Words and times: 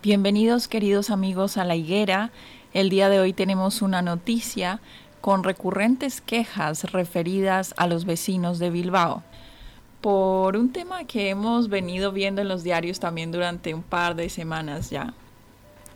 Bienvenidos 0.00 0.68
queridos 0.68 1.10
amigos 1.10 1.56
a 1.56 1.64
la 1.64 1.74
higuera. 1.74 2.30
El 2.72 2.88
día 2.88 3.08
de 3.08 3.18
hoy 3.18 3.32
tenemos 3.32 3.82
una 3.82 4.00
noticia 4.00 4.78
con 5.20 5.42
recurrentes 5.42 6.20
quejas 6.20 6.92
referidas 6.92 7.74
a 7.76 7.88
los 7.88 8.04
vecinos 8.04 8.60
de 8.60 8.70
Bilbao 8.70 9.24
por 10.00 10.56
un 10.56 10.70
tema 10.70 11.02
que 11.02 11.30
hemos 11.30 11.68
venido 11.68 12.12
viendo 12.12 12.40
en 12.40 12.46
los 12.46 12.62
diarios 12.62 13.00
también 13.00 13.32
durante 13.32 13.74
un 13.74 13.82
par 13.82 14.14
de 14.14 14.28
semanas 14.28 14.90
ya. 14.90 15.14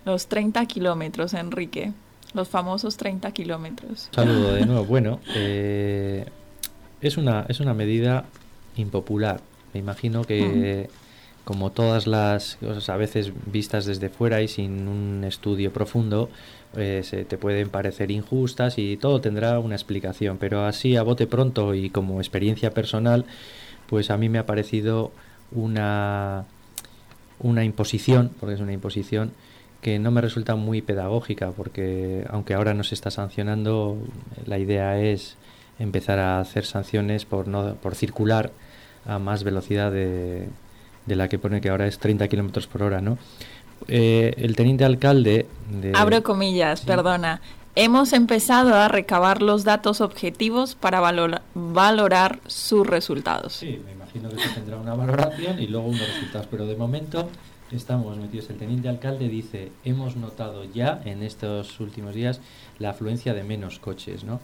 Los 0.05 0.27
30 0.27 0.67
kilómetros, 0.67 1.33
Enrique. 1.33 1.93
Los 2.35 2.49
famosos 2.49 2.97
30 2.97 3.31
kilómetros. 3.31 4.09
Saludo 4.11 4.55
de 4.55 4.67
nuevo. 4.67 4.85
Bueno, 4.85 5.21
eh, 5.37 6.27
es, 7.01 7.17
una, 7.17 7.47
es 7.49 7.61
una 7.61 7.73
medida 7.73 8.25
impopular. 8.75 9.41
Me 9.73 9.79
imagino 9.79 10.25
que 10.25 10.91
como 11.45 11.71
todas 11.71 12.07
las 12.07 12.57
cosas 12.57 12.89
a 12.89 12.97
veces 12.97 13.33
vistas 13.47 13.85
desde 13.85 14.09
fuera 14.09 14.43
y 14.43 14.49
sin 14.49 14.87
un 14.87 15.25
estudio 15.25 15.73
profundo, 15.73 16.31
eh, 16.77 17.03
se 17.05 17.25
te 17.25 17.37
pueden 17.37 17.69
parecer 17.69 18.11
injustas 18.11 18.79
y 18.79 18.97
todo 18.97 19.21
tendrá 19.21 19.59
una 19.59 19.75
explicación. 19.75 20.39
Pero 20.39 20.65
así 20.65 20.97
a 20.97 21.03
bote 21.03 21.27
pronto 21.27 21.75
y 21.75 21.91
como 21.91 22.21
experiencia 22.21 22.73
personal, 22.73 23.25
pues 23.89 24.11
a 24.11 24.17
mí 24.17 24.29
me 24.29 24.39
ha 24.39 24.47
parecido 24.47 25.13
una, 25.51 26.45
una 27.41 27.65
imposición, 27.65 28.31
porque 28.39 28.55
es 28.55 28.61
una 28.61 28.73
imposición, 28.73 29.33
que 29.81 29.99
no 29.99 30.13
me 30.13 30.21
resulta 30.21 30.55
muy 30.55 30.81
pedagógica, 30.81 31.51
porque 31.51 32.25
aunque 32.31 32.55
ahora 32.55 32.73
no 32.73 32.85
se 32.85 32.95
está 32.95 33.11
sancionando, 33.11 33.99
la 34.47 34.59
idea 34.59 35.01
es 35.01 35.37
empezar 35.81 36.21
a 36.21 36.39
hacer 36.39 36.65
sanciones 36.67 37.25
por, 37.25 37.49
no, 37.49 37.75
por 37.75 37.97
circular 37.97 38.53
a 39.05 39.19
más 39.19 39.43
velocidad 39.43 39.91
de, 39.91 40.47
de 41.07 41.17
la 41.17 41.29
que 41.29 41.39
pone 41.39 41.61
que 41.61 41.69
ahora 41.69 41.87
es 41.87 41.99
30 41.99 42.29
kilómetros 42.29 42.67
por 42.67 42.83
hora, 42.83 43.01
¿no? 43.01 43.19
Eh, 43.89 44.35
el 44.37 44.57
teniente 44.57 44.85
alcalde. 44.85 45.47
De... 45.71 45.93
Abro 45.95 46.23
comillas, 46.23 46.83
perdona. 46.83 47.41
Hemos 47.75 48.13
empezado 48.13 48.75
a 48.75 48.89
recabar 48.89 49.41
los 49.41 49.65
datos 49.65 50.03
objetivos 50.03 50.75
para 50.75 51.01
valorar 51.55 52.41
sus 52.47 52.87
resultados. 52.87 53.55
Sí, 53.55 53.81
me 53.85 53.93
imagino 53.93 54.29
que 54.29 54.39
se 54.39 54.49
tendrá 54.51 54.77
una 54.77 54.95
valoración 54.95 55.59
y 55.59 55.69
luego 55.69 55.87
unos 55.87 56.07
resultados, 56.07 56.47
pero 56.51 56.67
de 56.67 56.77
momento 56.77 57.31
estamos 57.71 58.19
metidos. 58.19 58.51
El 58.51 58.59
teniente 58.59 58.91
alcalde 58.91 59.29
dice: 59.29 59.73
Hemos 59.85 60.17
notado 60.17 60.65
ya 60.65 61.01
en 61.07 61.23
estos 61.23 61.81
últimos 61.81 62.15
días 62.15 62.41
la 62.79 62.91
afluencia 62.91 63.33
de 63.33 63.43
menos 63.43 63.79
coches, 63.79 64.23
¿no? 64.23 64.41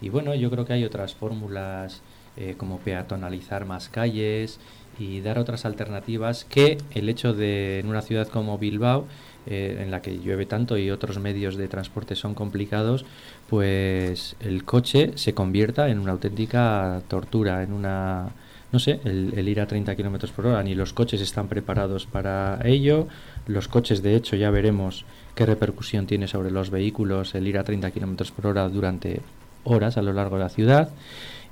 Y 0.00 0.08
bueno, 0.08 0.34
yo 0.34 0.50
creo 0.50 0.64
que 0.64 0.72
hay 0.72 0.84
otras 0.84 1.14
fórmulas 1.14 2.02
eh, 2.36 2.56
como 2.58 2.78
peatonalizar 2.78 3.64
más 3.64 3.88
calles 3.88 4.58
y 4.98 5.20
dar 5.20 5.38
otras 5.38 5.64
alternativas 5.64 6.44
que 6.44 6.78
el 6.92 7.08
hecho 7.08 7.32
de 7.32 7.80
en 7.80 7.88
una 7.88 8.02
ciudad 8.02 8.28
como 8.28 8.58
Bilbao 8.58 9.06
eh, 9.44 9.78
en 9.80 9.90
la 9.90 10.00
que 10.02 10.20
llueve 10.20 10.46
tanto 10.46 10.78
y 10.78 10.90
otros 10.92 11.18
medios 11.18 11.56
de 11.56 11.66
transporte 11.66 12.14
son 12.14 12.32
complicados, 12.34 13.04
pues 13.48 14.36
el 14.38 14.64
coche 14.64 15.12
se 15.16 15.34
convierta 15.34 15.88
en 15.88 15.98
una 15.98 16.12
auténtica 16.12 17.02
tortura, 17.08 17.64
en 17.64 17.72
una, 17.72 18.28
no 18.70 18.78
sé, 18.78 19.00
el, 19.04 19.48
ir 19.48 19.60
a 19.60 19.66
30 19.66 19.96
kilómetros 19.96 20.30
por 20.30 20.46
hora, 20.46 20.62
ni 20.62 20.76
los 20.76 20.92
coches 20.92 21.20
están 21.20 21.48
preparados 21.48 22.06
para 22.06 22.60
ello. 22.64 23.08
Los 23.48 23.66
coches, 23.66 24.00
de 24.00 24.14
hecho, 24.14 24.36
ya 24.36 24.50
veremos 24.50 25.04
qué 25.34 25.44
repercusión 25.44 26.06
tiene 26.06 26.28
sobre 26.28 26.52
los 26.52 26.70
vehículos 26.70 27.34
el 27.34 27.48
ir 27.48 27.58
a 27.58 27.64
30 27.64 27.90
kilómetros 27.90 28.30
por 28.30 28.46
hora 28.46 28.68
durante 28.68 29.22
horas 29.64 29.96
a 29.96 30.02
lo 30.02 30.12
largo 30.12 30.36
de 30.36 30.42
la 30.44 30.50
ciudad. 30.50 30.90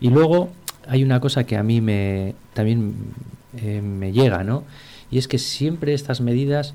Y 0.01 0.11
luego 0.11 0.51
hay 0.89 1.03
una 1.03 1.21
cosa 1.21 1.45
que 1.45 1.57
a 1.57 1.63
mí 1.63 1.81
me 1.81 2.35
también 2.55 2.95
eh, 3.57 3.81
me 3.83 4.13
llega, 4.13 4.45
¿no? 4.45 4.65
Y 5.11 5.19
es 5.19 5.29
que 5.29 5.39
siempre 5.39 5.95
estas 5.95 6.21
medidas 6.21 6.75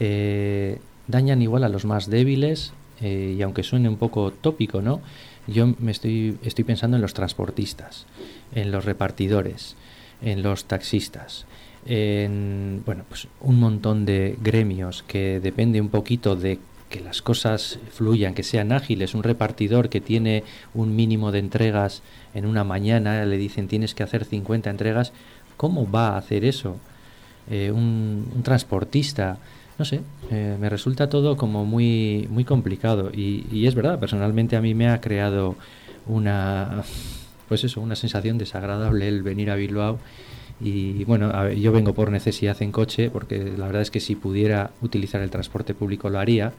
eh, 0.00 0.78
dañan 1.06 1.42
igual 1.42 1.64
a 1.64 1.68
los 1.68 1.84
más 1.84 2.10
débiles 2.10 2.72
eh, 3.00 3.34
y 3.38 3.42
aunque 3.42 3.62
suene 3.62 3.88
un 3.88 3.96
poco 3.96 4.32
tópico, 4.32 4.82
¿no? 4.82 5.00
Yo 5.46 5.74
me 5.78 5.92
estoy, 5.92 6.38
estoy 6.42 6.64
pensando 6.64 6.96
en 6.96 7.02
los 7.02 7.14
transportistas, 7.14 8.06
en 8.54 8.72
los 8.72 8.84
repartidores, 8.84 9.76
en 10.20 10.42
los 10.42 10.64
taxistas, 10.64 11.46
en 11.86 12.82
bueno, 12.84 13.04
pues 13.08 13.28
un 13.40 13.60
montón 13.60 14.04
de 14.06 14.36
gremios 14.42 15.04
que 15.04 15.38
depende 15.38 15.80
un 15.80 15.88
poquito 15.88 16.34
de 16.34 16.58
que 16.88 17.00
las 17.00 17.22
cosas 17.22 17.78
fluyan, 17.90 18.34
que 18.34 18.42
sean 18.42 18.72
ágiles. 18.72 19.14
Un 19.14 19.22
repartidor 19.22 19.88
que 19.88 20.00
tiene 20.00 20.44
un 20.74 20.94
mínimo 20.94 21.32
de 21.32 21.40
entregas 21.40 22.02
en 22.34 22.46
una 22.46 22.64
mañana, 22.64 23.24
le 23.24 23.36
dicen 23.36 23.68
tienes 23.68 23.94
que 23.94 24.02
hacer 24.02 24.24
50 24.24 24.70
entregas, 24.70 25.12
¿cómo 25.56 25.90
va 25.90 26.10
a 26.10 26.18
hacer 26.18 26.44
eso? 26.44 26.76
Eh, 27.50 27.70
un, 27.70 28.42
transportista, 28.42 29.38
no 29.78 29.84
sé, 29.84 30.00
eh, 30.30 30.56
me 30.60 30.68
resulta 30.68 31.08
todo 31.08 31.36
como 31.36 31.64
muy, 31.64 32.28
muy 32.30 32.44
complicado. 32.44 33.10
Y, 33.12 33.46
y, 33.50 33.66
es 33.66 33.74
verdad, 33.74 33.98
personalmente 33.98 34.56
a 34.56 34.60
mí 34.60 34.74
me 34.74 34.88
ha 34.88 35.00
creado 35.00 35.56
una, 36.06 36.82
pues 37.48 37.64
eso, 37.64 37.80
una 37.80 37.96
sensación 37.96 38.38
desagradable 38.38 39.08
el 39.08 39.22
venir 39.22 39.50
a 39.50 39.56
Bilbao. 39.56 39.98
Y 40.58 41.04
bueno, 41.04 41.50
yo 41.52 41.70
vengo 41.70 41.92
por 41.92 42.10
necesidad 42.10 42.60
en 42.62 42.72
coche, 42.72 43.10
porque 43.10 43.52
la 43.58 43.66
verdad 43.66 43.82
es 43.82 43.90
que 43.90 44.00
si 44.00 44.14
pudiera 44.14 44.70
utilizar 44.80 45.20
el 45.20 45.30
transporte 45.30 45.74
público 45.74 46.08
lo 46.08 46.18
haría 46.18 46.54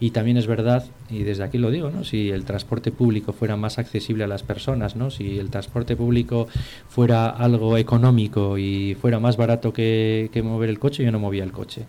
y 0.00 0.10
también 0.10 0.36
es 0.36 0.46
verdad, 0.46 0.84
y 1.08 1.22
desde 1.22 1.44
aquí 1.44 1.58
lo 1.58 1.70
digo, 1.70 1.90
¿no? 1.90 2.04
si 2.04 2.30
el 2.30 2.44
transporte 2.44 2.90
público 2.90 3.32
fuera 3.32 3.56
más 3.56 3.78
accesible 3.78 4.24
a 4.24 4.28
las 4.28 4.42
personas, 4.42 4.96
¿no? 4.96 5.10
si 5.10 5.38
el 5.38 5.50
transporte 5.50 5.96
público 5.96 6.48
fuera 6.88 7.28
algo 7.28 7.76
económico 7.76 8.58
y 8.58 8.96
fuera 9.00 9.20
más 9.20 9.36
barato 9.36 9.72
que, 9.72 10.30
que 10.32 10.42
mover 10.42 10.68
el 10.68 10.78
coche, 10.78 11.04
yo 11.04 11.12
no 11.12 11.18
movía 11.18 11.44
el 11.44 11.52
coche. 11.52 11.86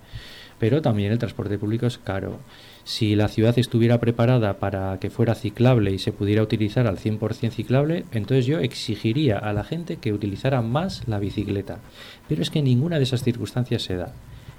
Pero 0.59 0.81
también 0.81 1.11
el 1.11 1.19
transporte 1.19 1.57
público 1.57 1.85
es 1.85 1.97
caro. 1.97 2.39
Si 2.85 3.15
la 3.15 3.27
ciudad 3.27 3.57
estuviera 3.57 3.99
preparada 3.99 4.59
para 4.59 4.99
que 4.99 5.09
fuera 5.09 5.35
ciclable 5.35 5.91
y 5.91 5.99
se 5.99 6.11
pudiera 6.11 6.43
utilizar 6.43 6.87
al 6.87 6.97
100% 6.97 7.49
ciclable, 7.51 8.05
entonces 8.11 8.45
yo 8.45 8.59
exigiría 8.59 9.37
a 9.37 9.51
la 9.53 9.63
gente 9.63 9.97
que 9.97 10.13
utilizara 10.13 10.61
más 10.61 11.07
la 11.07 11.19
bicicleta. 11.19 11.79
Pero 12.29 12.41
es 12.41 12.51
que 12.51 12.61
ninguna 12.61 12.97
de 12.97 13.03
esas 13.03 13.23
circunstancias 13.23 13.81
se 13.81 13.95
da. 13.95 14.13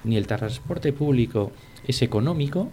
Ni 0.04 0.16
el 0.16 0.26
transporte 0.26 0.92
público 0.92 1.52
es 1.86 2.02
económico, 2.02 2.70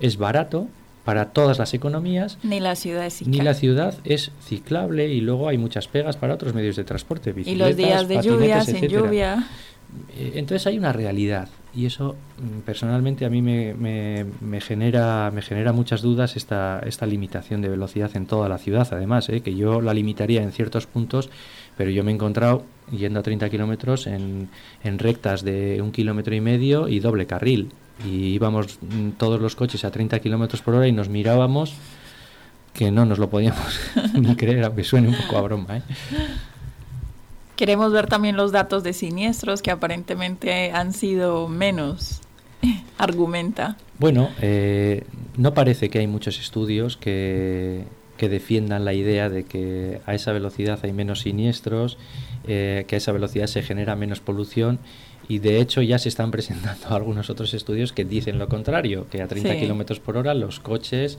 es 0.00 0.16
barato 0.16 0.68
para 1.04 1.30
todas 1.30 1.58
las 1.58 1.72
economías. 1.72 2.38
Ni 2.42 2.60
la 2.60 2.76
ciudad 2.76 3.06
es 3.06 3.14
ciclable. 3.14 3.38
Ni 3.38 3.44
la 3.44 3.54
ciudad 3.54 3.94
es 4.04 4.30
ciclable 4.44 5.08
y 5.08 5.20
luego 5.20 5.48
hay 5.48 5.56
muchas 5.56 5.88
pegas 5.88 6.16
para 6.16 6.34
otros 6.34 6.52
medios 6.52 6.76
de 6.76 6.84
transporte. 6.84 7.34
Y 7.44 7.54
los 7.54 7.76
días 7.76 8.06
de 8.08 8.20
lluvia, 8.22 8.62
sin 8.62 8.88
lluvia. 8.88 9.48
Eh, 10.14 10.32
entonces 10.34 10.66
hay 10.66 10.76
una 10.76 10.92
realidad 10.92 11.48
y 11.74 11.86
eso 11.86 12.16
mm, 12.38 12.60
personalmente 12.60 13.24
a 13.24 13.30
mí 13.30 13.40
me, 13.40 13.74
me, 13.74 14.60
genera, 14.60 15.30
me 15.32 15.40
genera 15.42 15.72
muchas 15.72 16.02
dudas 16.02 16.36
esta, 16.36 16.82
esta 16.84 17.06
limitación 17.06 17.62
de 17.62 17.68
velocidad 17.68 18.10
en 18.14 18.26
toda 18.26 18.48
la 18.48 18.58
ciudad, 18.58 18.86
además, 18.90 19.28
¿eh? 19.28 19.40
que 19.40 19.54
yo 19.54 19.80
la 19.80 19.94
limitaría 19.94 20.42
en 20.42 20.52
ciertos 20.52 20.86
puntos, 20.86 21.30
pero 21.76 21.90
yo 21.90 22.04
me 22.04 22.10
he 22.10 22.14
encontrado 22.14 22.64
yendo 22.90 23.20
a 23.20 23.22
30 23.22 23.48
kilómetros 23.48 24.06
en, 24.06 24.50
en 24.82 24.98
rectas 24.98 25.42
de 25.42 25.80
un 25.80 25.92
kilómetro 25.92 26.34
y 26.34 26.40
medio 26.40 26.88
y 26.88 27.00
doble 27.00 27.26
carril. 27.26 27.70
Y 28.04 28.34
íbamos 28.34 28.78
mm, 28.80 29.10
todos 29.18 29.40
los 29.40 29.56
coches 29.56 29.84
a 29.84 29.90
30 29.90 30.18
kilómetros 30.20 30.62
por 30.62 30.74
hora 30.74 30.86
y 30.86 30.92
nos 30.92 31.08
mirábamos 31.08 31.74
que 32.72 32.92
no 32.92 33.04
nos 33.04 33.18
lo 33.18 33.28
podíamos 33.28 33.80
ni 34.14 34.36
creer, 34.36 34.64
aunque 34.64 34.84
suene 34.84 35.08
un 35.08 35.16
poco 35.16 35.36
a 35.36 35.42
broma. 35.42 35.78
¿eh? 35.78 35.82
Queremos 37.56 37.92
ver 37.92 38.06
también 38.06 38.36
los 38.36 38.52
datos 38.52 38.84
de 38.84 38.92
siniestros 38.92 39.62
que 39.62 39.72
aparentemente 39.72 40.70
han 40.70 40.92
sido 40.92 41.48
menos, 41.48 42.20
argumenta. 42.98 43.76
Bueno, 43.98 44.30
eh, 44.40 45.04
no 45.36 45.54
parece 45.54 45.90
que 45.90 45.98
hay 45.98 46.06
muchos 46.06 46.38
estudios 46.38 46.96
que, 46.96 47.82
que, 48.16 48.28
defiendan 48.28 48.84
la 48.84 48.92
idea 48.92 49.28
de 49.28 49.42
que 49.42 50.00
a 50.06 50.14
esa 50.14 50.30
velocidad 50.30 50.78
hay 50.84 50.92
menos 50.92 51.22
siniestros, 51.22 51.98
eh, 52.46 52.84
que 52.86 52.94
a 52.94 52.98
esa 52.98 53.10
velocidad 53.10 53.48
se 53.48 53.62
genera 53.62 53.96
menos 53.96 54.20
polución 54.20 54.78
y 55.28 55.38
de 55.38 55.60
hecho 55.60 55.82
ya 55.82 55.98
se 55.98 56.08
están 56.08 56.30
presentando 56.30 56.88
algunos 56.94 57.30
otros 57.30 57.54
estudios 57.54 57.92
que 57.92 58.04
dicen 58.04 58.38
lo 58.38 58.48
contrario, 58.48 59.06
que 59.10 59.22
a 59.22 59.28
30 59.28 59.56
kilómetros 59.56 60.00
por 60.00 60.16
hora 60.16 60.34
los 60.34 60.60
coches 60.60 61.18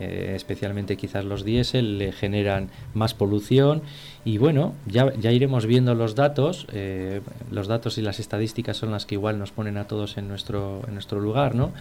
eh, 0.00 0.34
especialmente 0.36 0.96
quizás 0.96 1.24
los 1.24 1.44
diésel, 1.44 1.98
le 1.98 2.12
generan 2.12 2.70
más 2.94 3.14
polución 3.14 3.82
y 4.24 4.38
bueno, 4.38 4.74
ya, 4.86 5.12
ya 5.14 5.32
iremos 5.32 5.66
viendo 5.66 5.96
los 5.96 6.14
datos, 6.14 6.68
eh, 6.72 7.20
los 7.50 7.66
datos 7.66 7.98
y 7.98 8.02
las 8.02 8.20
estadísticas 8.20 8.76
son 8.76 8.92
las 8.92 9.06
que 9.06 9.16
igual 9.16 9.40
nos 9.40 9.50
ponen 9.50 9.76
a 9.76 9.88
todos 9.88 10.16
en 10.16 10.28
nuestro, 10.28 10.82
en 10.86 10.94
nuestro 10.94 11.18
lugar, 11.18 11.56
¿no? 11.56 11.72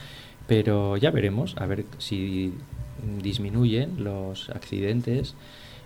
Pero 0.48 0.98
ya 0.98 1.12
veremos, 1.12 1.56
a 1.58 1.68
ver 1.68 1.86
si 2.00 2.54
disminuyen 3.22 4.04
los 4.04 4.50
accidentes. 4.50 5.36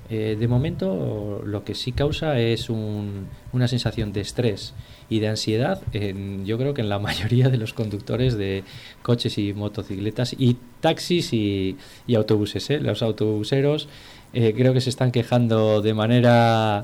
Eh, 0.09 0.35
de 0.37 0.47
momento 0.47 1.41
lo 1.45 1.63
que 1.63 1.73
sí 1.73 1.93
causa 1.93 2.37
es 2.39 2.69
una 2.69 3.67
sensación 3.67 4.11
de 4.11 4.21
estrés 4.21 4.73
y 5.09 5.19
de 5.19 5.29
ansiedad, 5.29 5.81
en, 5.93 6.45
yo 6.45 6.57
creo 6.57 6.73
que 6.73 6.81
en 6.81 6.89
la 6.89 6.99
mayoría 7.07 7.49
de 7.49 7.57
los 7.57 7.73
conductores 7.73 8.35
de 8.35 8.63
coches 9.03 9.37
y 9.37 9.53
motocicletas 9.53 10.35
y 10.37 10.57
taxis 10.81 11.33
y, 11.33 11.77
autobuses. 12.15 12.69
¿eh? 12.71 12.79
Los 12.79 13.01
autobuseros 13.01 13.87
eh, 14.33 14.53
creo 14.55 14.73
que 14.73 14.81
se 14.81 14.89
están 14.89 15.11
quejando 15.11 15.81
de 15.81 15.93
manera 15.93 16.83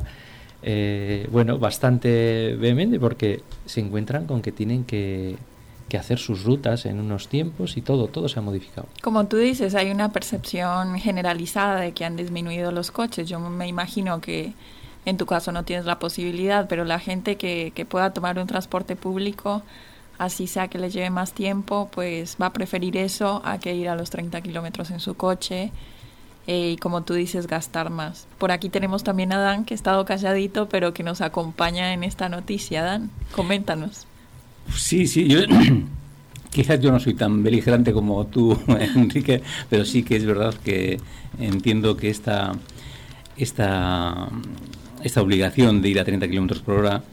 bueno 1.32 1.60
bastante 1.60 2.58
vehemente 2.60 3.00
porque 3.00 3.42
se 3.66 3.80
encuentran 3.80 4.26
con 4.26 4.42
que 4.42 4.52
tienen 4.52 4.84
que, 4.84 5.38
que 5.88 5.98
hacer 5.98 6.20
sus 6.20 6.44
rutas 6.44 6.86
en 6.86 7.00
unos 7.00 7.28
tiempos 7.28 7.78
y 7.78 7.82
todo, 7.82 8.08
todo 8.08 8.28
se 8.28 8.40
ha 8.40 8.42
modificado. 8.42 8.88
Como 9.02 9.26
tú 9.28 9.38
dices, 9.38 9.76
hay 9.76 9.92
una 9.92 10.12
percepción 10.12 10.98
generalizada 11.00 11.80
de 11.80 11.94
que 11.94 12.06
han 12.06 12.16
disminuido 12.16 12.72
los 12.72 12.92
coches. 12.92 13.30
Yo 13.30 13.40
me 13.40 13.68
imagino 13.68 14.20
que 14.22 14.54
en 15.06 15.18
tu 15.18 15.26
caso 15.26 15.52
no 15.52 15.64
tienes 15.64 15.86
la 15.86 16.00
posibilidad, 16.00 16.68
pero 16.68 16.84
la 16.84 17.00
gente 17.00 17.38
que, 17.38 17.88
pueda 17.90 18.12
tomar 18.12 18.38
un 18.40 18.48
transporte 18.48 18.98
público, 18.98 19.62
así 20.18 20.48
sea 20.48 20.68
que 20.68 20.78
le 20.78 20.90
lleve 20.90 21.10
más 21.10 21.32
tiempo, 21.32 21.90
pues 21.94 22.36
va 22.42 22.48
a 22.48 22.54
preferir 22.54 22.98
eso 22.98 23.42
a 23.46 23.58
que 23.58 23.74
ir 23.74 23.88
a 23.88 23.96
los 23.96 24.10
30 24.10 24.42
kilómetros 24.42 24.92
en 24.92 25.00
su 25.00 25.16
coche 25.16 25.72
eh, 26.48 26.72
y 26.72 26.78
como 26.78 27.04
tú 27.04 27.14
dices, 27.14 27.48
gastar 27.48 27.90
más. 27.90 28.28
Por 28.38 28.52
aquí 28.52 28.70
tenemos 28.70 29.04
también 29.04 29.32
a 29.32 29.40
Dan, 29.40 29.64
que 29.64 29.74
ha 29.74 29.76
estado 29.76 30.04
calladito, 30.06 30.68
pero 30.68 30.94
que 30.94 31.04
nos 31.04 31.22
acompaña 31.22 31.94
en 31.94 32.04
esta 32.04 32.28
noticia. 32.28 32.84
Dan, 32.84 33.10
coméntanos. 33.34 34.08
Sí, 34.76 35.08
sí, 35.08 35.28
yo 35.28 35.40
quizás 36.52 36.80
yo 36.80 36.92
no 36.92 37.00
soy 37.00 37.14
tan 37.14 37.44
beligerante 37.44 37.94
como 37.94 38.26
tú, 38.28 38.58
Enrique, 38.96 39.42
pero 39.70 39.86
sí 39.86 40.04
que 40.04 40.16
es 40.16 40.26
verdad 40.26 40.54
que 40.64 41.00
entiendo 41.40 41.98
que 41.98 42.10
esta, 42.10 42.54
esta 43.38 44.30
esta 45.04 45.22
obligación 45.22 45.82
de 45.82 45.90
ir 45.90 46.00
a 46.00 46.06
30 46.06 46.28
kilómetros 46.28 46.62
por 46.62 46.76
hora 46.76 47.04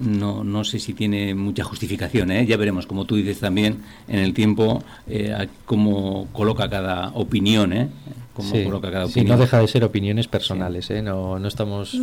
no, 0.00 0.44
no 0.44 0.64
sé 0.64 0.78
si 0.78 0.94
tiene 0.94 1.34
mucha 1.34 1.64
justificación. 1.64 2.30
¿eh? 2.30 2.46
Ya 2.46 2.56
veremos, 2.56 2.86
como 2.86 3.04
tú 3.06 3.16
dices 3.16 3.40
también, 3.40 3.78
en 4.08 4.20
el 4.20 4.32
tiempo, 4.34 4.84
eh, 5.08 5.48
cómo 5.64 6.28
coloca 6.32 6.70
cada 6.70 7.08
opinión. 7.08 7.72
¿eh? 7.72 7.88
Cada 8.34 9.04
opinión. 9.04 9.10
Sí, 9.10 9.24
no 9.24 9.36
deja 9.36 9.58
de 9.58 9.68
ser 9.68 9.84
opiniones 9.84 10.28
personales. 10.28 10.90
¿eh? 10.90 11.02
No, 11.02 11.38
no 11.38 11.48
estamos 11.48 11.94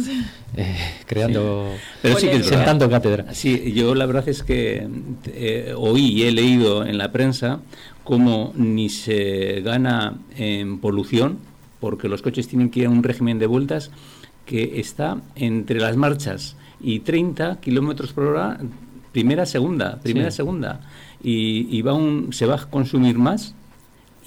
eh, 0.55 0.75
creando, 1.05 1.71
Pero 2.01 2.19
sí 2.19 2.27
que 2.27 2.43
sentando 2.43 2.89
cátedra. 2.89 3.33
Sí, 3.33 3.73
yo 3.73 3.95
la 3.95 4.05
verdad 4.05 4.27
es 4.27 4.43
que 4.43 4.87
eh, 5.27 5.73
oí 5.75 6.13
y 6.13 6.23
he 6.23 6.31
leído 6.31 6.85
en 6.85 6.97
la 6.97 7.11
prensa 7.11 7.59
cómo 8.03 8.53
ni 8.55 8.89
se 8.89 9.61
gana 9.61 10.17
en 10.35 10.79
polución, 10.79 11.39
porque 11.79 12.07
los 12.09 12.21
coches 12.21 12.47
tienen 12.47 12.69
que 12.69 12.81
ir 12.81 12.85
a 12.87 12.89
un 12.89 13.03
régimen 13.03 13.39
de 13.39 13.47
vueltas 13.47 13.91
que 14.45 14.79
está 14.79 15.17
entre 15.35 15.79
las 15.79 15.97
marchas 15.97 16.55
y 16.79 16.99
30 16.99 17.59
kilómetros 17.59 18.13
por 18.13 18.25
hora, 18.25 18.59
primera, 19.11 19.45
segunda, 19.45 19.99
primera, 20.01 20.31
segunda. 20.31 20.81
Y, 21.21 21.81
va 21.81 21.93
un, 21.93 22.31
se 22.31 22.45
va 22.45 22.55
a 22.55 22.65
consumir 22.69 23.17
más 23.17 23.55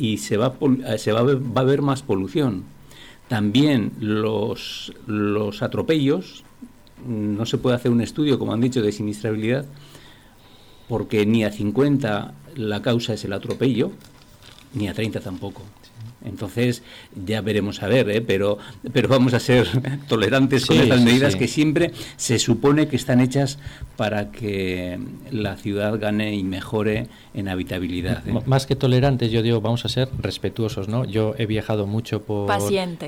y 0.01 0.17
se 0.17 0.39
va, 0.39 0.55
eh, 0.87 0.99
se 0.99 1.13
va, 1.13 1.21
a, 1.21 1.23
ver, 1.23 1.37
va 1.37 1.61
a 1.61 1.65
haber 1.65 1.83
más 1.83 2.03
polución. 2.03 2.65
También 3.29 3.93
los, 4.01 4.93
los 5.07 5.63
atropellos, 5.63 6.43
no 7.07 7.45
se 7.45 7.59
puede 7.59 7.77
hacer 7.77 7.93
un 7.93 8.01
estudio, 8.01 8.39
como 8.39 8.55
han 8.55 8.63
dicho, 8.63 8.81
de 8.81 8.93
siniestrabilidad, 8.93 9.67
porque 10.89 11.27
ni 11.27 11.45
a 11.45 11.53
50 11.53 12.35
la 12.57 12.83
causa 12.83 13.13
es 13.13 13.25
el 13.27 13.35
atropello, 13.35 13.93
ni 14.73 14.89
a 14.89 14.95
30 14.95 15.21
tampoco. 15.21 15.63
Entonces 16.25 16.83
ya 17.27 17.41
veremos 17.41 17.83
a 17.83 17.89
ver, 17.89 18.11
¿eh? 18.11 18.21
pero, 18.21 18.59
pero 18.93 19.09
vamos 19.09 19.35
a 19.35 19.41
ser 19.41 19.67
tolerantes 20.09 20.67
con 20.67 20.77
estas 20.79 21.01
medidas 21.01 21.37
que 21.37 21.49
siempre 21.49 21.93
se 22.17 22.39
supone 22.39 22.89
que 22.89 22.97
están 22.97 23.21
hechas 23.21 23.59
para 23.97 24.31
que 24.31 24.99
la 25.31 25.57
ciudad 25.57 25.99
gane 25.99 26.35
y 26.35 26.43
mejore 26.43 27.09
en 27.35 27.49
habitabilidad. 27.49 28.27
¿eh? 28.29 28.35
Más 28.47 28.67
que 28.67 28.77
tolerantes, 28.77 29.31
yo 29.31 29.43
digo, 29.43 29.61
vamos 29.61 29.85
a 29.85 29.89
ser 29.89 30.09
respetuosos, 30.19 30.89
¿no? 30.89 31.05
Yo 31.05 31.35
he 31.39 31.47
viajado 31.47 31.87
mucho 31.87 32.23
por, 32.23 32.51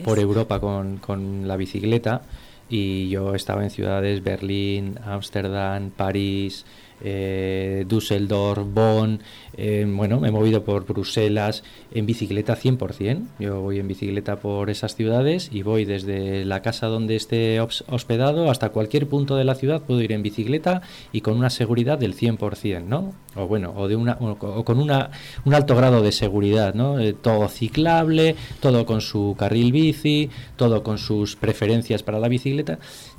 por 0.04 0.18
Europa 0.18 0.60
con, 0.60 0.96
con 0.98 1.46
la 1.48 1.56
bicicleta 1.56 2.22
y 2.68 3.10
yo 3.10 3.34
estaba 3.34 3.62
en 3.62 3.70
ciudades 3.70 4.22
Berlín, 4.22 4.98
Ámsterdam, 5.04 5.90
París, 5.90 6.64
eh, 7.00 7.84
Düsseldorf, 7.88 8.66
Bonn, 8.72 9.20
eh, 9.56 9.84
bueno, 9.88 10.20
me 10.20 10.28
he 10.28 10.30
movido 10.30 10.64
por 10.64 10.86
Bruselas 10.86 11.62
en 11.92 12.06
bicicleta 12.06 12.56
100%. 12.56 13.26
Yo 13.38 13.60
voy 13.60 13.78
en 13.78 13.88
bicicleta 13.88 14.36
por 14.36 14.70
esas 14.70 14.94
ciudades 14.94 15.50
y 15.52 15.62
voy 15.62 15.84
desde 15.84 16.44
la 16.44 16.62
casa 16.62 16.86
donde 16.86 17.16
esté 17.16 17.60
hospedado 17.60 18.50
hasta 18.50 18.70
cualquier 18.70 19.08
punto 19.08 19.36
de 19.36 19.44
la 19.44 19.54
ciudad, 19.54 19.82
puedo 19.82 20.00
ir 20.00 20.12
en 20.12 20.22
bicicleta 20.22 20.82
y 21.12 21.20
con 21.20 21.36
una 21.36 21.50
seguridad 21.50 21.98
del 21.98 22.16
100%, 22.16 22.84
¿no? 22.84 23.12
O 23.34 23.46
bueno, 23.46 23.72
o, 23.76 23.88
de 23.88 23.96
una, 23.96 24.16
o 24.20 24.64
con 24.64 24.78
una, 24.78 25.10
un 25.44 25.54
alto 25.54 25.74
grado 25.76 26.02
de 26.02 26.12
seguridad, 26.12 26.74
¿no? 26.74 26.98
Eh, 26.98 27.12
todo 27.12 27.48
ciclable, 27.48 28.36
todo 28.60 28.86
con 28.86 29.00
su 29.00 29.34
carril 29.38 29.72
bici, 29.72 30.30
todo 30.56 30.82
con 30.82 30.98
sus 30.98 31.36
preferencias 31.36 32.02
para 32.02 32.20
la 32.20 32.28
bicicleta, 32.28 32.78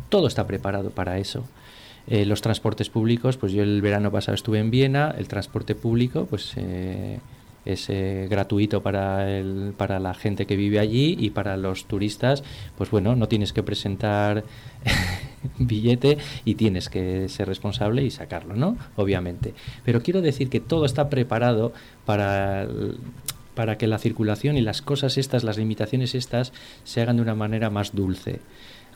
todo 0.09 0.27
está 0.27 0.47
preparado 0.47 0.89
para 0.89 1.17
eso. 1.19 1.43
Eh, 2.07 2.25
los 2.25 2.41
transportes 2.41 2.89
públicos, 2.89 3.37
pues 3.37 3.53
yo 3.53 3.63
el 3.63 3.81
verano 3.81 4.11
pasado 4.11 4.35
estuve 4.35 4.59
en 4.59 4.71
Viena, 4.71 5.15
el 5.17 5.27
transporte 5.27 5.73
público 5.73 6.25
pues 6.29 6.51
eh, 6.57 7.19
es 7.63 7.89
eh, 7.89 8.27
gratuito 8.29 8.83
para, 8.83 9.31
el, 9.31 9.73
para 9.77 9.99
la 9.99 10.13
gente 10.13 10.45
que 10.45 10.57
vive 10.57 10.79
allí 10.79 11.15
y 11.17 11.29
para 11.29 11.55
los 11.55 11.85
turistas, 11.85 12.43
pues 12.77 12.91
bueno, 12.91 13.15
no 13.15 13.29
tienes 13.29 13.53
que 13.53 13.63
presentar 13.63 14.43
billete 15.57 16.17
y 16.43 16.55
tienes 16.55 16.89
que 16.89 17.29
ser 17.29 17.47
responsable 17.47 18.03
y 18.03 18.11
sacarlo, 18.11 18.55
¿no? 18.55 18.77
Obviamente. 18.97 19.53
Pero 19.85 20.03
quiero 20.03 20.21
decir 20.21 20.49
que 20.49 20.59
todo 20.59 20.85
está 20.85 21.09
preparado 21.09 21.71
para 22.05 22.67
para 23.55 23.77
que 23.77 23.87
la 23.87 23.99
circulación 23.99 24.57
y 24.57 24.61
las 24.61 24.81
cosas 24.81 25.17
estas, 25.17 25.43
las 25.43 25.57
limitaciones 25.57 26.15
estas, 26.15 26.53
se 26.83 27.01
hagan 27.01 27.17
de 27.17 27.21
una 27.21 27.35
manera 27.35 27.69
más 27.69 27.93
dulce. 27.93 28.39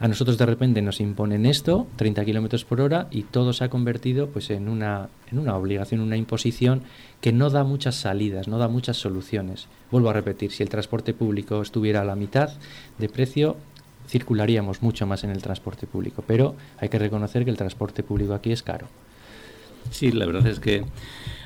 A 0.00 0.06
nosotros 0.06 0.38
de 0.38 0.46
repente 0.46 0.80
nos 0.80 1.00
imponen 1.00 1.44
esto, 1.44 1.88
30 1.96 2.24
kilómetros 2.24 2.64
por 2.64 2.80
hora, 2.80 3.08
y 3.10 3.24
todo 3.24 3.52
se 3.52 3.64
ha 3.64 3.68
convertido 3.68 4.28
pues, 4.28 4.50
en, 4.50 4.68
una, 4.68 5.08
en 5.30 5.40
una 5.40 5.56
obligación, 5.56 6.00
una 6.00 6.16
imposición 6.16 6.82
que 7.20 7.32
no 7.32 7.50
da 7.50 7.64
muchas 7.64 7.96
salidas, 7.96 8.46
no 8.46 8.58
da 8.58 8.68
muchas 8.68 8.96
soluciones. 8.96 9.66
Vuelvo 9.90 10.10
a 10.10 10.12
repetir, 10.12 10.52
si 10.52 10.62
el 10.62 10.68
transporte 10.68 11.14
público 11.14 11.60
estuviera 11.60 12.02
a 12.02 12.04
la 12.04 12.14
mitad 12.14 12.50
de 12.98 13.08
precio, 13.08 13.56
circularíamos 14.06 14.82
mucho 14.82 15.04
más 15.06 15.24
en 15.24 15.30
el 15.30 15.42
transporte 15.42 15.88
público, 15.88 16.22
pero 16.26 16.54
hay 16.78 16.88
que 16.88 16.98
reconocer 16.98 17.44
que 17.44 17.50
el 17.50 17.56
transporte 17.56 18.04
público 18.04 18.34
aquí 18.34 18.52
es 18.52 18.62
caro. 18.62 18.86
Sí, 19.90 20.12
la 20.12 20.26
verdad 20.26 20.46
es 20.46 20.60
que 20.60 20.84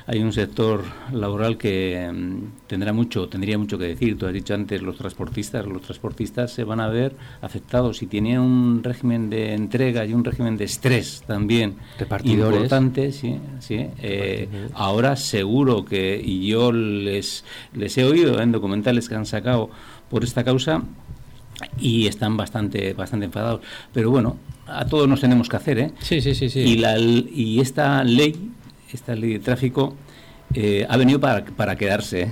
hay 0.05 0.21
un 0.21 0.33
sector 0.33 0.83
laboral 1.11 1.57
que 1.57 2.09
mm, 2.11 2.67
tendrá 2.67 2.91
mucho, 2.93 3.27
tendría 3.29 3.57
mucho 3.57 3.77
que 3.77 3.85
decir. 3.85 4.17
Tú 4.17 4.25
has 4.25 4.33
dicho 4.33 4.53
antes 4.53 4.81
los 4.81 4.97
transportistas, 4.97 5.65
los 5.65 5.81
transportistas 5.81 6.51
se 6.51 6.63
van 6.63 6.79
a 6.79 6.87
ver 6.87 7.15
afectados. 7.41 7.97
Si 7.97 8.07
tienen 8.07 8.39
un 8.39 8.83
régimen 8.83 9.29
de 9.29 9.53
entrega 9.53 10.05
y 10.05 10.13
un 10.13 10.23
régimen 10.23 10.57
de 10.57 10.65
estrés 10.65 11.23
también 11.25 11.75
importante, 12.23 13.11
sí, 13.11 13.39
sí. 13.59 13.87
Eh, 14.01 14.47
ahora 14.73 15.15
seguro 15.15 15.85
que, 15.85 16.21
y 16.23 16.47
yo 16.47 16.71
les, 16.71 17.45
les 17.73 17.97
he 17.97 18.03
oído 18.03 18.41
en 18.41 18.51
documentales 18.51 19.07
que 19.07 19.15
han 19.15 19.25
sacado 19.25 19.69
por 20.09 20.23
esta 20.23 20.43
causa, 20.43 20.83
y 21.79 22.07
están 22.07 22.35
bastante 22.35 22.93
bastante 22.93 23.25
enfadados. 23.25 23.61
Pero 23.93 24.11
bueno, 24.11 24.37
a 24.67 24.85
todos 24.85 25.07
nos 25.07 25.21
tenemos 25.21 25.49
que 25.49 25.55
hacer, 25.55 25.79
¿eh? 25.79 25.91
Sí, 25.99 26.21
sí, 26.21 26.35
sí, 26.35 26.49
sí. 26.49 26.59
Y, 26.59 26.77
la, 26.77 26.97
y 26.97 27.59
esta 27.59 28.03
ley 28.03 28.35
esta 28.95 29.15
ley 29.15 29.33
de 29.33 29.39
tráfico 29.39 29.95
eh, 30.53 30.85
ha 30.89 30.97
venido 30.97 31.19
para, 31.19 31.45
para 31.45 31.75
quedarse. 31.75 32.31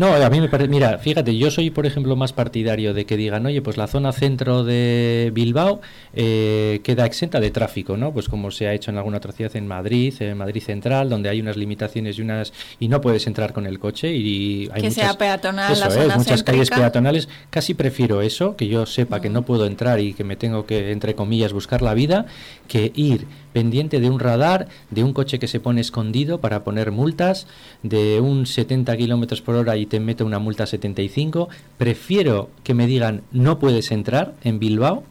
No, 0.00 0.14
a 0.14 0.30
mí 0.30 0.40
me 0.40 0.48
parece, 0.48 0.70
mira, 0.70 0.96
fíjate, 0.96 1.36
yo 1.36 1.50
soy, 1.50 1.68
por 1.68 1.84
ejemplo, 1.84 2.16
más 2.16 2.32
partidario 2.32 2.94
de 2.94 3.04
que 3.04 3.18
digan, 3.18 3.44
oye, 3.44 3.60
pues 3.60 3.76
la 3.76 3.86
zona 3.86 4.12
centro 4.12 4.64
de 4.64 5.30
Bilbao 5.34 5.82
eh, 6.14 6.80
queda 6.82 7.04
exenta 7.04 7.38
de 7.38 7.50
tráfico, 7.50 7.98
¿no? 7.98 8.10
Pues 8.10 8.26
como 8.26 8.50
se 8.50 8.66
ha 8.66 8.72
hecho 8.72 8.90
en 8.90 8.96
alguna 8.96 9.18
otra 9.18 9.32
ciudad 9.32 9.54
en 9.56 9.66
Madrid, 9.66 10.14
en 10.20 10.38
Madrid 10.38 10.62
Central, 10.62 11.10
donde 11.10 11.28
hay 11.28 11.42
unas 11.42 11.58
limitaciones 11.58 12.18
y 12.18 12.22
unas 12.22 12.50
y 12.78 12.88
no 12.88 13.02
puedes 13.02 13.26
entrar 13.26 13.52
con 13.52 13.66
el 13.66 13.78
coche 13.78 14.10
y 14.14 14.70
hay 14.72 14.80
que 14.80 14.90
sea 14.90 15.18
peatonal 15.18 15.78
la 15.78 15.90
zona 15.90 16.16
muchas 16.16 16.44
calles 16.44 16.70
peatonales. 16.70 17.28
Casi 17.50 17.74
prefiero 17.74 18.22
eso, 18.22 18.56
que 18.56 18.68
yo 18.68 18.86
sepa 18.86 19.20
que 19.20 19.28
no 19.28 19.42
puedo 19.42 19.66
entrar 19.66 20.00
y 20.00 20.14
que 20.14 20.24
me 20.24 20.36
tengo 20.36 20.64
que, 20.64 20.92
entre 20.92 21.14
comillas, 21.14 21.52
buscar 21.52 21.82
la 21.82 21.92
vida, 21.92 22.24
que 22.68 22.90
ir 22.94 23.26
pendiente 23.52 24.00
de 24.00 24.10
un 24.10 24.20
radar, 24.20 24.68
de 24.90 25.04
un 25.04 25.12
coche 25.12 25.38
que 25.38 25.48
se 25.48 25.60
pone 25.60 25.80
escondido 25.80 26.40
para 26.40 26.64
poner 26.64 26.90
multas, 26.90 27.46
de 27.82 28.20
un 28.20 28.46
70 28.46 28.96
kilómetros 28.96 29.42
por 29.42 29.54
hora 29.54 29.76
y 29.76 29.86
te 29.86 30.00
mete 30.00 30.24
una 30.24 30.38
multa 30.38 30.66
75. 30.66 31.48
Prefiero 31.78 32.50
que 32.64 32.74
me 32.74 32.86
digan 32.86 33.22
no 33.32 33.58
puedes 33.58 33.90
entrar 33.90 34.34
en 34.42 34.58
Bilbao 34.58 35.04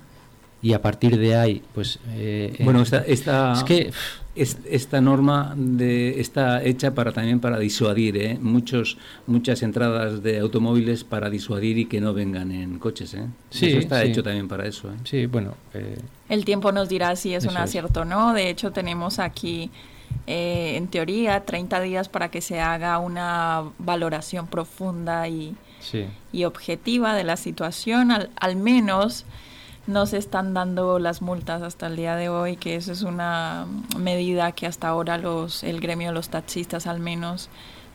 y 0.62 0.74
a 0.74 0.82
partir 0.82 1.18
de 1.18 1.36
ahí, 1.36 1.62
pues. 1.74 2.00
Eh, 2.16 2.56
bueno, 2.64 2.82
esta, 2.82 3.00
esta, 3.00 3.54
es 3.54 3.64
que 3.64 3.92
esta 4.36 5.00
norma 5.00 5.54
de, 5.56 6.20
está 6.20 6.64
hecha 6.64 6.94
para 6.94 7.14
también 7.14 7.40
para 7.40 7.58
disuadir, 7.60 8.18
¿eh? 8.18 8.38
Muchos, 8.42 8.98
muchas 9.26 9.64
entradas 9.64 10.22
de 10.22 10.40
automóviles 10.40 11.06
para 11.06 11.30
disuadir 11.30 11.78
y 11.78 11.86
que 11.86 12.02
no 12.02 12.14
vengan 12.14 12.52
en 12.52 12.78
coches, 12.78 13.14
¿eh? 13.14 13.26
Sí, 13.50 13.68
está 13.72 14.04
hecho 14.04 14.22
también 14.22 14.50
para 14.50 14.68
eso. 14.68 14.90
¿eh? 14.90 14.98
Sí, 15.06 15.26
bueno. 15.28 15.56
El 16.28 16.44
tiempo 16.44 16.72
nos 16.74 16.90
dirá 16.90 17.16
si 17.16 17.34
es 17.34 17.46
un 17.46 17.56
acierto 17.56 18.02
o 18.02 18.06
no. 18.06 18.34
De 18.34 18.50
hecho, 18.50 18.72
tenemos 18.72 19.20
aquí. 19.20 19.72
en 20.26 20.88
teoría, 20.88 21.46
30 21.46 21.80
días 21.82 22.10
para 22.10 22.30
que 22.30 22.42
se 22.42 22.60
haga 22.60 22.98
una 23.00 23.64
valoración 23.78 24.48
profunda 24.48 25.28
y, 25.30 25.56
y 26.34 26.44
objetiva 26.44 27.16
de 27.16 27.24
la 27.24 27.38
situación, 27.38 28.12
al, 28.12 28.30
al 28.36 28.56
menos 28.56 29.26
no 29.88 30.06
se 30.06 30.18
están 30.18 30.54
dando 30.54 31.00
las 31.00 31.22
multas 31.22 31.62
hasta 31.62 31.88
el 31.88 31.96
día 31.96 32.16
de 32.16 32.30
hoy, 32.30 32.58
que 32.58 32.76
eso 32.76 32.92
es 32.92 33.02
una 33.02 33.66
medida 33.98 34.52
que 34.52 34.68
hasta 34.68 34.88
ahora 34.88 35.18
los 35.18 35.64
el 35.64 35.80
gremio 35.80 36.10
de 36.10 36.14
los 36.14 36.30
taxistas 36.30 36.88
al 36.88 37.00
menos 37.00 37.50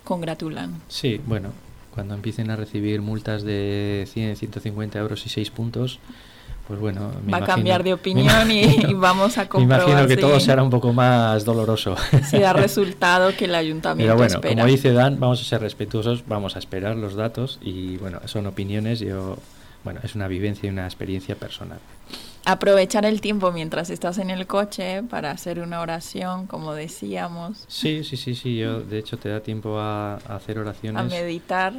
congratulan. 0.05 0.81
Sí, 0.89 1.21
bueno, 1.27 1.51
cuando 1.95 2.15
empiecen 2.15 2.51
a 2.51 2.57
recibir 2.57 3.01
multas 3.01 3.45
de 3.45 4.09
100, 4.13 4.37
150 4.37 4.99
euros 4.99 5.25
y 5.27 5.29
6 5.29 5.51
puntos, 5.51 6.01
pues 6.67 6.81
bueno, 6.81 7.13
va 7.33 7.39
a 7.39 7.45
cambiar 7.45 7.85
de 7.85 7.93
opinión 7.95 8.51
y, 8.51 8.95
vamos 8.95 9.37
a 9.39 9.49
comprobar. 9.49 9.87
Me 9.87 9.93
imagino 9.93 10.09
que 10.09 10.17
todo 10.17 10.41
será 10.41 10.63
un 10.63 10.71
poco 10.71 10.93
más 10.93 11.45
doloroso. 11.45 11.97
Si 12.31 12.39
da 12.39 12.53
resultado 12.53 13.37
que 13.37 13.45
el 13.45 13.55
ayuntamiento 13.55 14.17
Pero 14.17 14.41
bueno, 14.41 14.41
como 14.41 14.67
dice 14.67 14.93
Dan, 14.93 15.21
vamos 15.21 15.41
a 15.41 15.45
ser 15.45 15.61
respetuosos, 15.61 16.25
vamos 16.27 16.57
a 16.57 16.59
esperar 16.59 16.97
los 16.97 17.15
datos 17.15 17.59
y 17.63 17.99
bueno, 17.99 18.21
son 18.25 18.47
opiniones. 18.47 19.01
Yo 19.01 19.37
bueno, 19.85 20.01
es 20.03 20.15
una 20.15 20.27
vivencia 20.29 20.67
y 20.67 20.71
una 20.71 20.87
experiencia 20.87 21.37
personal 21.37 21.79
aprovechar 22.45 23.05
el 23.05 23.21
tiempo 23.21 23.53
mientras 23.53 23.91
estás 23.91 24.19
en 24.19 24.31
el 24.31 24.47
coche 24.47 25.03
para 25.03 25.31
hacer 25.31 25.61
una 25.61 25.81
oración, 25.81 26.47
como 26.47 26.75
decíamos. 26.75 27.65
Sí, 27.69 28.05
sí, 28.05 28.17
sí, 28.17 28.35
sí. 28.35 28.57
Yo, 28.57 28.81
de 28.81 28.99
hecho, 28.99 29.17
te 29.17 29.29
da 29.29 29.41
tiempo 29.41 29.79
a, 29.79 30.17
hacer 30.17 30.59
oraciones. 30.59 31.01
A 31.01 31.05
meditar 31.05 31.73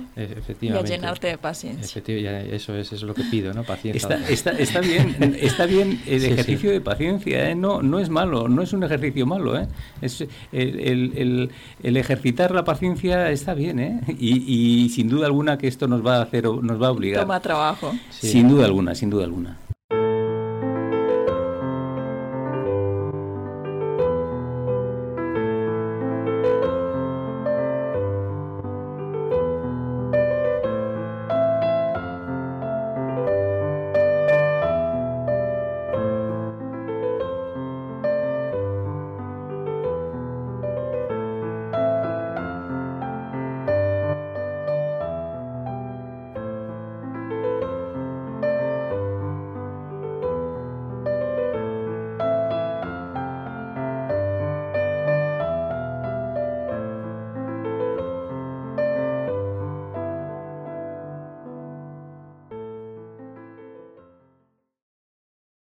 y 0.62 0.70
a 0.70 0.82
llenarte 0.82 1.28
de 1.28 1.38
paciencia. 1.38 1.86
Efectivamente, 1.86 2.56
eso 2.56 2.76
es, 2.76 3.02
lo 3.04 3.14
que 3.14 3.24
pido, 3.24 3.54
¿no? 3.54 3.64
Paciencia. 3.64 4.20
Está, 4.30 4.52
está, 4.52 4.80
bien, 4.80 5.38
está 5.40 5.66
bien 5.66 6.02
el 6.06 6.26
ejercicio 6.26 6.72
de 6.72 6.82
paciencia, 6.82 7.50
¿eh? 7.50 7.56
No, 7.56 7.82
no 7.82 8.00
es 8.00 8.10
malo, 8.10 8.48
no 8.48 8.62
es 8.62 8.74
un 8.74 8.84
ejercicio 8.84 9.26
malo, 9.26 9.60
¿eh? 9.60 9.68
Es, 10.02 10.22
el, 10.52 10.80
el, 11.16 11.52
el, 11.84 11.98
ejercitar 11.98 12.52
la 12.52 12.64
paciencia 12.64 13.30
está 13.32 13.54
bien, 13.54 13.80
¿eh? 13.80 14.02
Y, 14.08 14.84
y, 14.86 14.90
sin 14.90 15.10
duda 15.10 15.28
alguna 15.28 15.58
que 15.58 15.68
esto 15.68 15.88
nos 15.88 16.06
va 16.06 16.18
a 16.18 16.22
hacer, 16.24 16.46
nos 16.46 16.82
va 16.82 16.88
a 16.88 16.92
obligar. 16.92 17.22
Toma 17.22 17.40
trabajo. 17.40 17.94
Sin 18.10 18.48
duda 18.48 18.66
alguna, 18.66 18.96
sin 18.96 19.10
duda 19.10 19.26
alguna. 19.26 19.58